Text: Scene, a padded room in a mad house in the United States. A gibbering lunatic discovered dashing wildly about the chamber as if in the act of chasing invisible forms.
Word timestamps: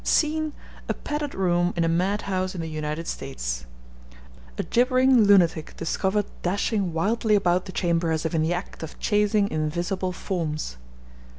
Scene, 0.03 0.53
a 0.89 0.95
padded 0.95 1.35
room 1.35 1.75
in 1.77 1.83
a 1.83 1.87
mad 1.87 2.23
house 2.23 2.55
in 2.55 2.61
the 2.61 2.67
United 2.67 3.05
States. 3.07 3.67
A 4.57 4.63
gibbering 4.63 5.25
lunatic 5.25 5.77
discovered 5.77 6.25
dashing 6.41 6.91
wildly 6.91 7.35
about 7.35 7.65
the 7.65 7.71
chamber 7.71 8.09
as 8.09 8.25
if 8.25 8.33
in 8.33 8.41
the 8.41 8.51
act 8.51 8.81
of 8.81 8.97
chasing 8.97 9.47
invisible 9.51 10.11
forms. 10.11 10.77